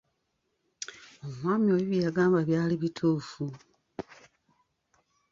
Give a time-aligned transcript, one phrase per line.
[1.27, 3.45] Omwami oli bye yangamba byali bituufu.